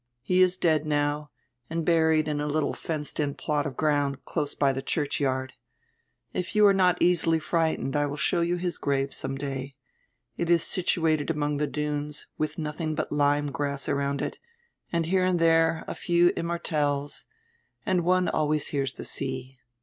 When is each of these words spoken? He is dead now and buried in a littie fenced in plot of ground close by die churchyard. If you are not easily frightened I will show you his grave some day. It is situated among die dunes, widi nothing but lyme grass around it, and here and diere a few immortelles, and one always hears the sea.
He 0.23 0.41
is 0.41 0.57
dead 0.57 0.83
now 0.87 1.29
and 1.69 1.85
buried 1.85 2.27
in 2.27 2.41
a 2.41 2.47
littie 2.47 2.75
fenced 2.75 3.19
in 3.19 3.35
plot 3.35 3.67
of 3.67 3.77
ground 3.77 4.25
close 4.25 4.55
by 4.55 4.73
die 4.73 4.81
churchyard. 4.81 5.53
If 6.33 6.55
you 6.55 6.65
are 6.65 6.73
not 6.73 6.99
easily 6.99 7.37
frightened 7.37 7.95
I 7.95 8.07
will 8.07 8.17
show 8.17 8.41
you 8.41 8.57
his 8.57 8.79
grave 8.79 9.13
some 9.13 9.35
day. 9.35 9.75
It 10.37 10.49
is 10.49 10.63
situated 10.63 11.29
among 11.29 11.57
die 11.57 11.67
dunes, 11.67 12.25
widi 12.39 12.57
nothing 12.57 12.95
but 12.95 13.11
lyme 13.11 13.51
grass 13.51 13.87
around 13.87 14.23
it, 14.23 14.39
and 14.91 15.05
here 15.05 15.23
and 15.23 15.39
diere 15.39 15.83
a 15.87 15.93
few 15.93 16.31
immortelles, 16.31 17.25
and 17.85 18.03
one 18.03 18.27
always 18.27 18.69
hears 18.69 18.93
the 18.93 19.05
sea. 19.05 19.59